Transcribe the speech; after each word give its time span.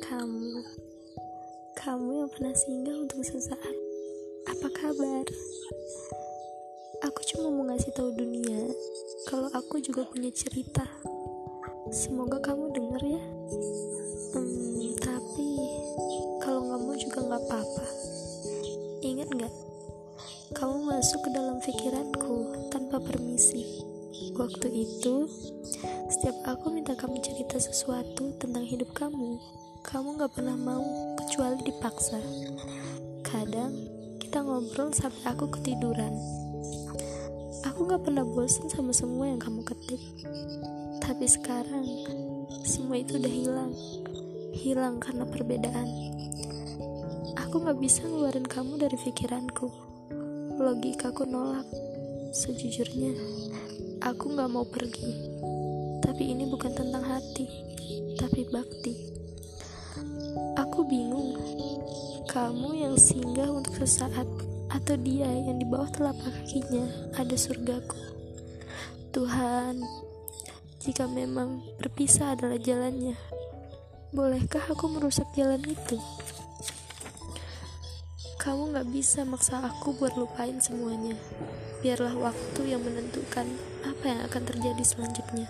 kamu. 0.00 0.64
Kamu 1.76 2.08
yang 2.24 2.30
pernah 2.32 2.56
singgah 2.56 2.96
untuk 3.04 3.20
sesaat. 3.20 3.76
Apa 4.48 4.68
kabar? 4.72 5.28
Aku 7.04 7.20
cuma 7.28 7.52
mau 7.52 7.68
ngasih 7.68 7.92
tahu 7.92 8.16
dunia. 8.16 8.64
Kalau 9.28 9.52
aku 9.52 9.76
juga 9.84 10.08
punya 10.08 10.32
cerita. 10.32 10.88
Semoga 11.92 12.40
kamu 12.40 12.72
denger 12.72 13.02
ya. 13.20 13.24
Hmm, 14.32 14.96
Tapi 14.96 15.50
Kalau 16.40 16.64
nggak 16.64 16.80
mau 16.80 16.96
juga 16.96 17.18
nggak 17.28 17.42
apa-apa. 17.44 17.86
Ingat 19.04 19.28
nggak? 19.36 19.54
Kamu 20.56 20.88
masuk 20.88 21.20
ke 21.28 21.30
dalam 21.36 21.60
pikiranku 21.60 22.56
tanpa 22.72 22.96
permisi 23.04 23.89
Waktu 24.34 24.68
itu 24.74 25.30
Setiap 26.10 26.36
aku 26.44 26.74
minta 26.74 26.98
kamu 26.98 27.22
cerita 27.22 27.56
sesuatu 27.58 28.34
tentang 28.38 28.66
hidup 28.66 28.90
kamu 28.92 29.38
kamu 29.80 30.20
gak 30.20 30.36
pernah 30.36 30.60
mau 30.60 30.84
kecuali 31.16 31.56
dipaksa. 31.64 32.20
Kadang 33.24 33.72
kita 34.20 34.44
ngobrol 34.44 34.92
sampai 34.92 35.24
aku 35.32 35.48
ketiduran. 35.56 36.12
Aku 37.64 37.88
gak 37.88 38.04
pernah 38.04 38.20
bosan 38.20 38.68
sama 38.68 38.92
semua 38.92 39.32
yang 39.32 39.40
kamu 39.40 39.64
ketik. 39.64 40.02
Tapi 41.00 41.24
sekarang 41.24 41.88
semua 42.60 43.00
itu 43.00 43.16
udah 43.16 43.32
hilang. 43.32 43.72
Hilang 44.52 45.00
karena 45.00 45.24
perbedaan. 45.24 45.88
Aku 47.48 47.64
gak 47.64 47.80
bisa 47.80 48.04
ngeluarin 48.04 48.44
kamu 48.44 48.84
dari 48.84 49.00
pikiranku. 49.00 49.72
Logikaku 50.60 51.24
nolak. 51.24 51.66
Sejujurnya, 52.30 53.16
aku 54.00 54.32
gak 54.32 54.50
mau 54.50 54.64
pergi. 54.64 55.12
Tapi 56.00 56.32
ini 56.32 56.48
bukan 56.48 56.72
tentang 56.72 57.04
hati, 57.04 57.46
tapi 58.16 58.48
bakti. 58.48 59.12
Aku 60.56 60.84
bingung, 60.88 61.36
kamu 62.28 62.80
yang 62.80 62.96
singgah 62.96 63.48
untuk 63.52 63.76
sesaat 63.76 64.26
atau 64.72 64.94
dia 64.96 65.28
yang 65.28 65.60
di 65.60 65.66
bawah 65.68 65.88
telapak 65.92 66.32
kakinya 66.32 67.12
ada 67.20 67.36
surgaku. 67.36 67.98
Tuhan, 69.12 69.82
jika 70.80 71.04
memang 71.10 71.60
berpisah 71.76 72.38
adalah 72.38 72.56
jalannya, 72.56 73.18
bolehkah 74.16 74.64
aku 74.70 74.88
merusak 74.88 75.26
jalan 75.36 75.60
itu? 75.66 75.98
Kamu 78.40 78.72
gak 78.72 78.88
bisa 78.88 79.20
maksa 79.28 79.60
aku 79.60 79.92
buat 80.00 80.16
lupain 80.16 80.56
semuanya. 80.64 81.12
Biarlah 81.84 82.16
waktu 82.16 82.72
yang 82.72 82.80
menentukan 82.80 83.44
apa 83.84 84.04
yang 84.08 84.20
akan 84.24 84.42
terjadi 84.48 84.80
selanjutnya. 84.80 85.44